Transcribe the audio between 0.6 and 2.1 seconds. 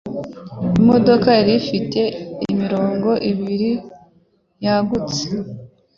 Imodoka yari ifite